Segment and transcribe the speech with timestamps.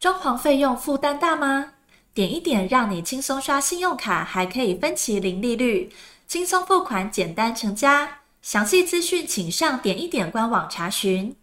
[0.00, 1.72] 装潢费用负担大吗？
[2.14, 5.90] 点一点让你轻松刷信用卡，还可以分期零利率，
[6.24, 8.20] 轻松付款，简单成家。
[8.40, 11.34] 详细资讯请上点一点官网查询。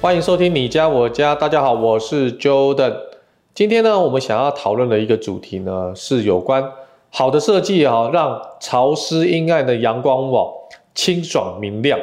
[0.00, 3.13] 欢迎收听你家我家，大家好，我是 Jordan。
[3.54, 6.72] 今天呢，我们想要讨论的一个主题呢，是有关
[7.10, 10.50] 好的设计啊，让潮湿阴暗的阳光屋
[10.92, 11.96] 清爽明亮。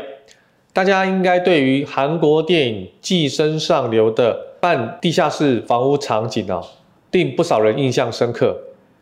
[0.71, 4.31] 大家应该对于韩国电影《寄生上流》的
[4.61, 6.63] 半地下室房屋场景啊，
[7.11, 8.55] 令不少人印象深刻。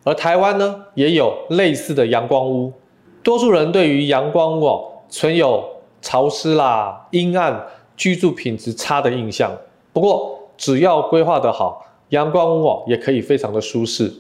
[0.04, 2.74] 而台湾呢，也有类似的阳光屋。
[3.22, 5.64] 多数人对于阳光屋存有
[6.02, 7.64] 潮湿啦、阴暗。
[7.96, 9.52] 居住品质差的印象，
[9.92, 14.12] 不过只要规划得好，阳光屋哦也可以非常的舒适。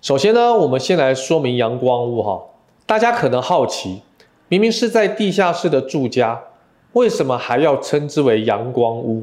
[0.00, 2.42] 首先呢，我们先来说明阳光屋哈。
[2.86, 4.02] 大家可能好奇，
[4.48, 6.38] 明明是在地下室的住家，
[6.92, 9.22] 为什么还要称之为阳光屋？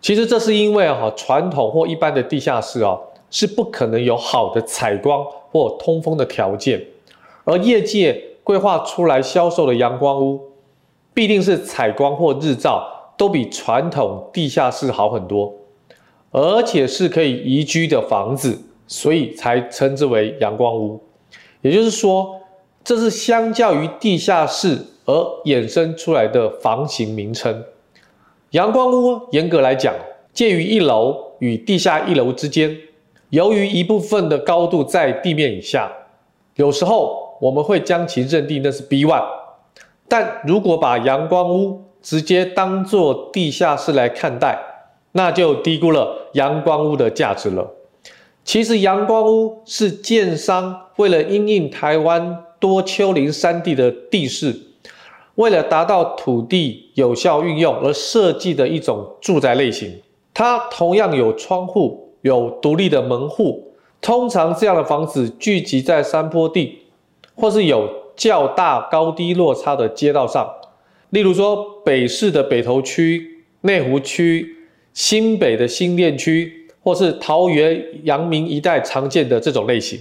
[0.00, 2.98] 其实这是因为哈，传统或一般的地下室啊，
[3.30, 6.84] 是不可能有好的采光或通风的条件，
[7.44, 10.40] 而业界规划出来销售的阳光屋，
[11.14, 12.84] 必定是采光或日照
[13.16, 15.54] 都比传统地下室好很多，
[16.32, 21.00] 而且是可以宜居的房子，所以才称之为阳光屋。
[21.60, 22.40] 也就是说，
[22.82, 27.62] 这是相较于地下室而衍生出来的房型名称。
[28.50, 29.94] 阳光屋严格来讲，
[30.32, 32.76] 介于一楼与地下一楼之间，
[33.30, 35.92] 由于一部分的高度在地面以下，
[36.56, 39.24] 有时候我们会将其认定那是 B one。
[40.08, 44.58] 但如果把阳光屋直接当作地下室来看待，
[45.12, 47.70] 那就低估了阳光屋的价值了。
[48.44, 54.54] 其实阳光屋是建商为了因应台湾多丘陵山地的地势，
[55.36, 60.00] 为了达到土地有效运用而设计的一种住宅类型。
[60.34, 63.72] 它同样有窗户，有独立的门户。
[64.00, 66.78] 通常这样的房子聚集在山坡地，
[67.34, 68.02] 或是有。
[68.14, 70.46] 较大高低落差的街道上，
[71.08, 74.61] 例如说北市的北投区、内湖区、
[74.94, 79.98] 新北的新店区，或是桃园、阳明一带常见的这种类型。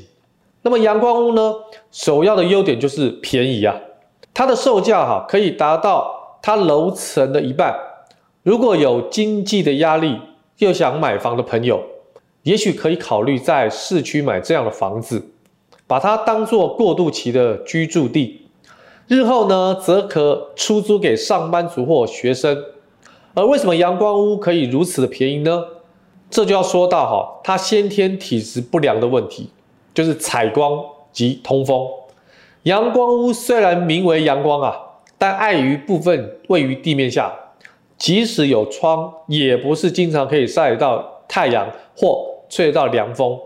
[0.62, 1.54] 那么阳光屋呢，
[1.92, 3.76] 首要的优点就是便宜啊，
[4.34, 7.76] 它的售价哈可以达到它楼层的一半。
[8.44, 10.18] 如果有经济的压力，
[10.58, 11.82] 又想买房的朋友，
[12.44, 15.30] 也许可以考虑在市区买这样的房子。
[15.88, 18.48] 把它当做过渡期的居住地，
[19.08, 22.58] 日后呢，则可出租给上班族或学生。
[23.34, 25.64] 而为什么阳光屋可以如此的便宜呢？
[26.30, 29.50] 这就要说到哈，它先天体质不良的问题，
[29.94, 31.88] 就是采光及通风。
[32.64, 34.76] 阳光屋虽然名为阳光啊，
[35.18, 37.34] 但碍于部分位于地面下，
[37.98, 43.38] 即使有窗，也不是经常可以晒得到太阳或吹得到凉风，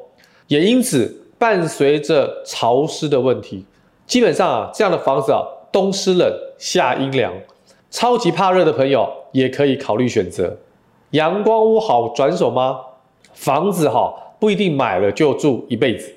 [0.47, 1.21] 也因此。
[1.37, 3.65] 伴随着潮湿的问题，
[4.07, 7.31] 基本上啊，这样的房子啊，冬湿冷，夏阴凉，
[7.95, 10.57] 超级怕热的朋友也可以考虑选择。
[11.11, 12.77] 阳光屋好转手吗？
[13.33, 16.13] 房子好不一定买了就住一辈子，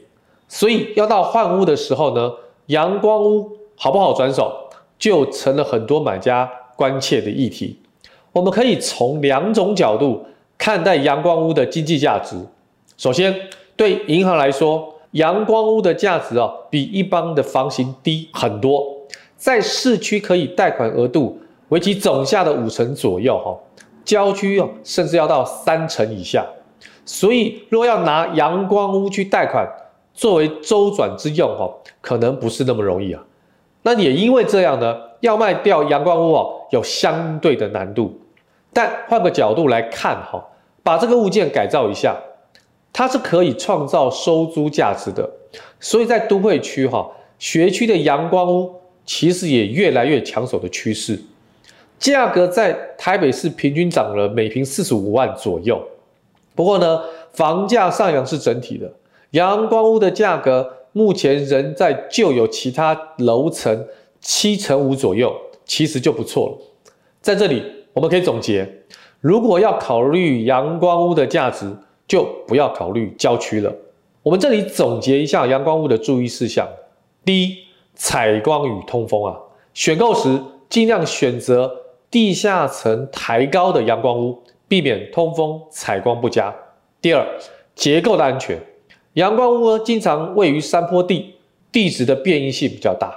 [0.49, 2.33] 所以要到换屋的时候呢，
[2.67, 4.53] 阳光屋好不好转手，
[4.99, 7.79] 就成了很多买家关切的议题。
[8.33, 10.25] 我们可以从两种角度
[10.59, 12.35] 看待阳光屋的经济价值。
[12.97, 13.33] 首先，
[13.77, 18.85] 对银行来说，阳光屋的价值啊，比一般的房型低很多，
[19.37, 21.39] 在市区可以贷款额度
[21.69, 23.57] 为其总价的五成左右哈，
[24.05, 26.47] 郊区哦甚至要到三成以下。
[27.05, 29.69] 所以若要拿阳光屋去贷款
[30.13, 33.23] 作为周转之用哈，可能不是那么容易啊。
[33.83, 38.21] 那也因为这样呢，要卖掉阳光屋哦，有相对的难度。
[38.73, 40.45] 但换个角度来看哈，
[40.83, 42.17] 把这个物件改造一下。
[42.91, 45.31] 它是可以创造收租价值的，
[45.79, 48.75] 所以在都会区哈，学区的阳光屋
[49.05, 51.23] 其实也越来越抢手的趋势，
[51.99, 55.83] 价格在台北市平均涨了每坪四十五万左右。
[56.55, 57.01] 不过呢，
[57.33, 58.91] 房价上扬是整体的，
[59.31, 63.87] 阳光屋的价格目前仍在旧有其他楼层
[64.21, 65.35] 七成五左右，
[65.65, 66.59] 其实就不错了。
[67.21, 67.63] 在这里
[67.93, 68.69] 我们可以总结，
[69.21, 71.67] 如果要考虑阳光屋的价值。
[72.09, 73.71] 就不要考虑郊区了。
[74.23, 76.67] 我们这里总结一下阳光屋的注意事项：
[77.23, 77.59] 第一，
[77.95, 79.37] 采光与通风啊，
[79.75, 81.71] 选购时尽量选择
[82.11, 86.55] 地下层抬高的阳光屋，避免通风采光不佳。
[87.01, 87.27] 第二，
[87.75, 88.59] 结构的安全，
[89.13, 91.35] 阳光屋呢，经常位于山坡地，
[91.71, 93.15] 地质的变异性比较大，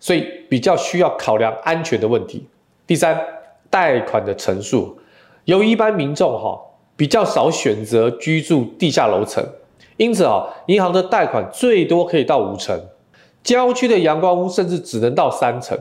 [0.00, 2.46] 所以比较需要考量安全的问题。
[2.86, 3.18] 第三，
[3.70, 4.98] 贷款的层数，
[5.44, 6.60] 由于一般民众哈
[6.96, 9.42] 比较少选择居住地下楼层，
[9.96, 12.78] 因此啊，银行的贷款最多可以到五成，
[13.42, 15.78] 郊区的阳光屋甚至只能到三层，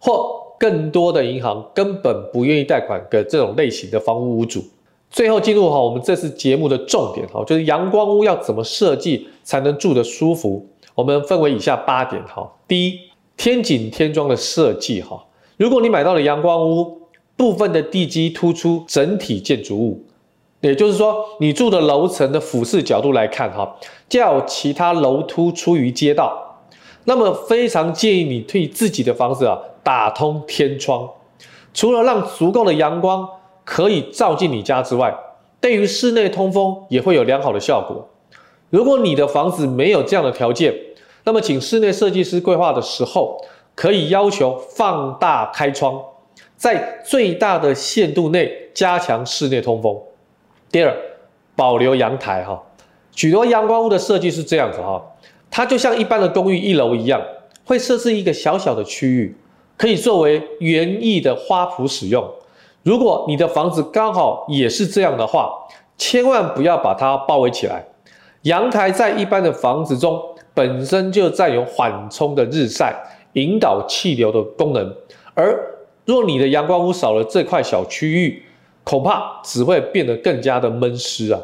[0.00, 4.62] 或更多的银行根本不愿意贷款给这种类型的房屋屋主。
[5.10, 10.64] 最后进入哈我们这次节目的重点哈，就是阳光屋要怎么设计才能住得舒服？
[10.94, 12.48] 我们分为以下八点哈。
[12.68, 12.96] 第一，
[13.36, 15.24] 天井天窗的设计哈。
[15.56, 17.02] 如果你买到了阳光屋，
[17.36, 20.04] 部分的地基突出整体建筑物，
[20.60, 23.76] 也就是说，你住的楼层的俯视角度来看哈，
[24.08, 26.41] 较其他楼突出于街道，
[27.04, 31.08] 那么非常建议你对自己的房子啊打通天窗，
[31.74, 33.28] 除了让足够的阳光
[33.64, 35.14] 可以照进你家之外，
[35.60, 38.08] 对于室内通风也会有良好的效果。
[38.70, 40.74] 如果你的房子没有这样的条件，
[41.24, 43.40] 那么请室内设计师规划的时候，
[43.74, 46.00] 可以要求放大开窗，
[46.56, 49.96] 在最大的限度内加强室内通风。
[50.70, 50.96] 第二，
[51.54, 52.62] 保留阳台哈，
[53.14, 55.02] 许多阳光屋的设计是这样子哈，
[55.52, 57.20] 它就像一般的公寓一楼一样，
[57.66, 59.36] 会设置一个小小的区域，
[59.76, 62.26] 可以作为园艺的花圃使用。
[62.82, 65.52] 如果你的房子刚好也是这样的话，
[65.98, 67.84] 千万不要把它包围起来。
[68.44, 70.20] 阳台在一般的房子中
[70.54, 72.96] 本身就占有缓冲的日晒、
[73.34, 74.92] 引导气流的功能，
[75.34, 75.54] 而
[76.06, 78.42] 若你的阳光屋少了这块小区域，
[78.82, 81.38] 恐怕只会变得更加的闷湿啊。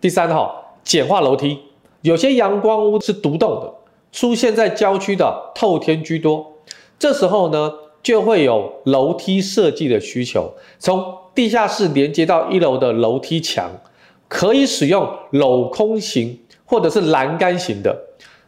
[0.00, 0.50] 第三哈，
[0.82, 1.60] 简化楼梯，
[2.02, 3.72] 有些阳光屋是独栋的，
[4.12, 6.52] 出现在郊区的透天居多，
[6.98, 7.72] 这时候呢，
[8.02, 13.70] 就会有楼梯设计的需求，从地下室连接到一楼的楼梯墙，
[14.28, 17.96] 可以使用镂空型或者是栏杆型的，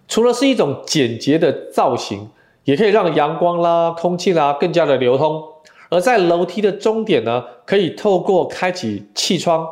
[0.09, 2.29] 除了是一种简洁的造型，
[2.65, 5.43] 也可以让阳光啦、空气啦更加的流通。
[5.91, 9.65] 而在楼梯的终点呢，可以透过开启气窗、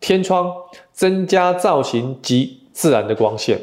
[0.00, 0.52] 天窗，
[0.92, 3.58] 增加造型及自然的光线。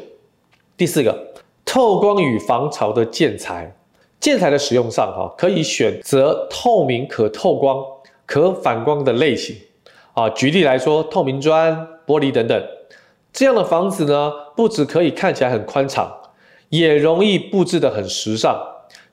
[0.76, 1.18] 第四个，
[1.64, 3.74] 透光与防潮的建材。
[4.20, 7.82] 建材的使用上，哈，可以选择透明、可透光、
[8.26, 9.56] 可反光的类型，
[10.12, 11.74] 啊，举例来说，透明砖、
[12.06, 12.62] 玻璃等等，
[13.32, 16.10] 这样的房子呢，不只可以看起来很宽敞，
[16.68, 18.54] 也容易布置得很时尚，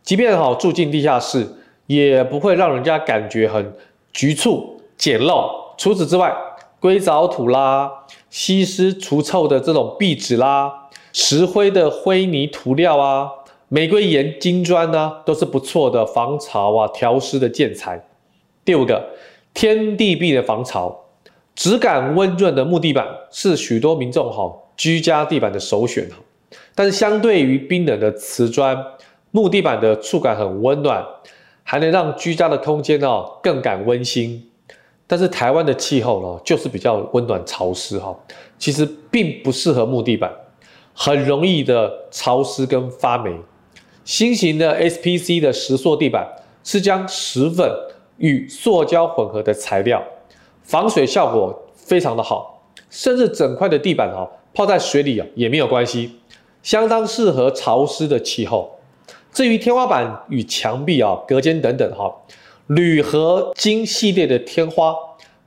[0.01, 1.47] 即便哈住进地下室，
[1.85, 3.73] 也不会让人家感觉很
[4.11, 5.49] 局促、简陋。
[5.77, 6.33] 除此之外，
[6.79, 7.91] 硅藻土啦、
[8.33, 13.29] 吸湿除臭的这种壁纸啦、石灰的灰泥涂料啊。
[13.67, 18.03] 玫瑰岩、金砖呢，都是不错的防潮啊、调湿的建材。
[18.65, 19.07] 第五个，
[19.53, 21.05] 天地壁的防潮，
[21.53, 26.09] 质感温润的木地板是许多民众哈居家地板的首选。
[26.73, 28.75] 但是相对于冰冷的瓷砖，
[29.29, 31.05] 木地板的触感很温暖，
[31.61, 34.49] 还能让居家的空间哦更感温馨。
[35.13, 38.17] 但是台湾的气候呢，就是比较温暖潮湿哈，
[38.57, 40.33] 其实并不适合木地板，
[40.91, 43.31] 很容易的潮湿跟发霉。
[44.03, 46.27] 新型的 SPC 的石塑地板
[46.63, 47.71] 是将石粉
[48.17, 50.03] 与塑胶混合的材料，
[50.63, 56.17] 防水效果非常的好，甚至整块的地板哈泡在水里啊也没有关系，
[56.63, 58.79] 相当适合潮湿的气候。
[59.31, 62.11] 至于天花板与墙壁啊隔间等等哈，
[62.67, 64.95] 铝合金系列的天花、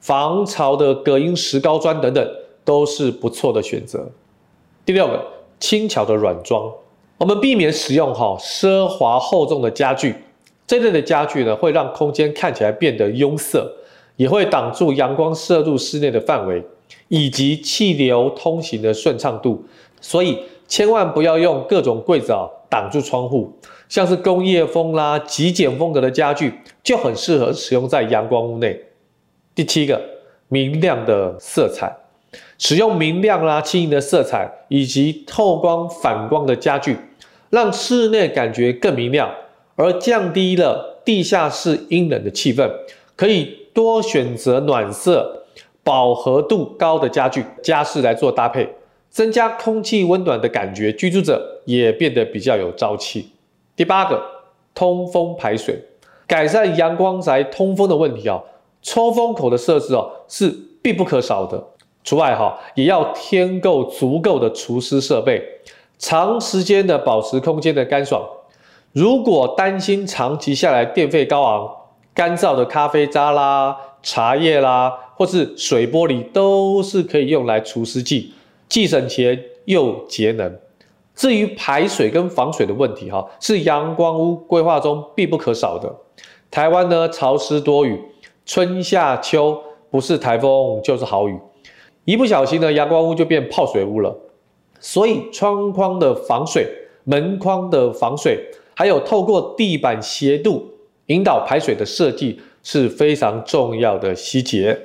[0.01, 2.29] 防潮的隔音石膏砖等等
[2.65, 4.07] 都是不错的选择。
[4.85, 5.25] 第六个，
[5.59, 6.71] 轻巧的软装。
[7.19, 10.15] 我们避免使用哈奢华厚重的家具，
[10.67, 13.67] 这类的家具呢会让空间看起来变得庸塞，
[14.17, 16.63] 也会挡住阳光射入室内的范围
[17.09, 19.65] 以及气流通行的顺畅度，
[20.03, 23.53] 所以千万不要用各种柜子啊挡住窗户，
[23.89, 28.81] 像是工业风啦、极简风格的家具就很适合使用在阳光屋内。
[29.55, 30.01] 第七个，
[30.49, 31.97] 明亮的色彩。
[32.59, 36.97] 使用明亮啦、轻盈的色彩以及透光反光的家具，
[37.51, 39.31] 让室内感觉更明亮，
[39.75, 42.71] 而降低了地下室阴冷的气氛。
[43.15, 45.45] 可以多选择暖色、
[45.83, 48.69] 饱和度高的家具家饰来做搭配，
[49.17, 53.31] 增加空气温暖的感觉，居住者也变得比较有朝气。
[53.75, 54.23] 第八个，
[54.75, 55.83] 通风排水，
[56.27, 58.39] 改善阳光宅通风的问题啊，
[58.83, 61.65] 抽风口的设置哦是必不可少的。
[62.05, 65.43] 除外哈，也要添购足够的除湿设备，
[65.99, 68.23] 长时间的保持空间的干爽。
[68.93, 71.75] 如果担心长期下来电费高昂，
[72.13, 78.35] 干燥的咖啡渣啦、茶叶啦，或是水玻璃，都是可以用来除湿剂，
[78.69, 80.59] 既省钱又节能。
[81.15, 85.91] 至于排水跟防水的问题，哈，是阳光屋规划中必不可少的。
[86.51, 87.99] 台湾呢，潮湿多雨，
[88.45, 89.59] 春夏秋
[89.91, 91.39] 不是台风就是豪雨，
[92.05, 94.15] 一不小心呢，阳光屋就变泡水屋了。
[94.79, 96.69] 所以窗框的防水、
[97.05, 98.39] 门框的防水，
[98.75, 100.71] 还有透过地板斜度
[101.07, 104.79] 引导排水的设计是非常重要的细节。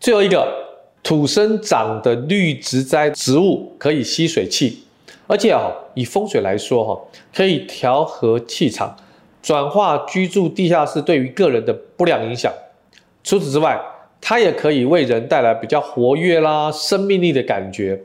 [0.00, 0.59] 最后一个，
[1.02, 4.84] 土生长的绿植栽植物可以吸水气，
[5.26, 7.00] 而且啊，以风水来说哈，
[7.34, 8.94] 可以调和气场，
[9.42, 12.52] 转化居住地下室对于个人的不良影响。
[13.24, 13.80] 除此之外，
[14.20, 18.00] 它也可以为人带来比较活跃啦、生命力的感觉。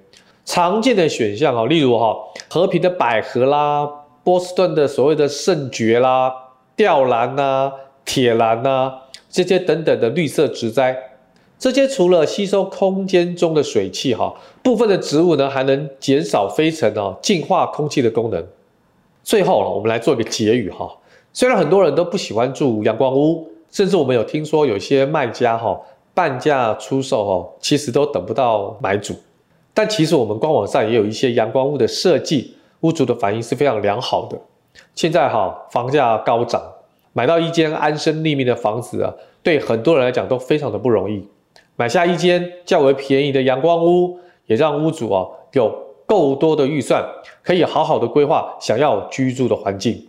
[0.45, 2.15] 常见的选项啊，例如哈，
[2.47, 3.87] 和平的百合啦，
[4.23, 6.33] 波士顿的所谓的圣蕨啦、
[6.75, 7.71] 吊兰呐、
[8.05, 8.93] 铁兰呐，
[9.29, 10.95] 这些等等的绿色植栽。
[11.57, 18.45] 这些除了吸收空间中的水汽，哈，部分的植物呢还能减少飞尘哦，净化空气的功能。
[19.23, 20.97] 最后，我们来做一个结语哈。
[21.33, 25.79] 虽然很多人都不喜欢住阳光屋，甚至我们有听说有些卖家哈
[26.13, 29.15] 半价出售哈，其实都等不到买主。
[29.73, 34.39] 但其实我们官网上也有一些阳光屋的设计，屋主的反应是非常良好的。
[34.93, 36.61] 现在哈房价高涨，
[37.13, 41.27] 买到一间安身立命的房子啊，对很多人来讲都非常的不容易。
[41.77, 45.69] 买下一间较为便宜的阳光屋，也让屋主啊有
[46.05, 47.03] 够多的预算，
[47.43, 50.07] 可以好好的规划想要居住的环境。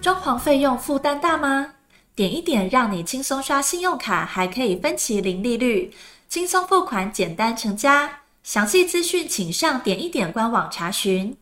[0.00, 1.74] 装潢费用负担大吗？
[2.14, 5.90] 点一点让你轻松刷信用卡，还可以分期零利率。
[6.32, 8.20] 轻松付款，简单成家。
[8.42, 11.36] 详细资讯请上点一点官网查询。